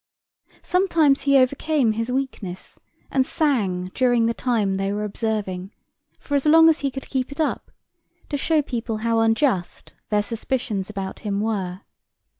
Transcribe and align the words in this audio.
Sometimes 0.63 1.21
he 1.21 1.37
overcame 1.37 1.91
his 1.91 2.11
weakness 2.11 2.79
and 3.11 3.23
sang 3.23 3.91
during 3.93 4.25
the 4.25 4.33
time 4.33 4.77
they 4.77 4.91
were 4.91 5.03
observing, 5.03 5.69
for 6.19 6.33
as 6.33 6.47
long 6.47 6.69
as 6.69 6.79
he 6.79 6.89
could 6.89 7.05
keep 7.07 7.31
it 7.31 7.39
up, 7.39 7.69
to 8.29 8.35
show 8.35 8.63
people 8.63 8.97
how 9.05 9.19
unjust 9.19 9.93
their 10.09 10.23
suspicions 10.23 10.89
about 10.89 11.19
him 11.19 11.39
were. 11.39 11.81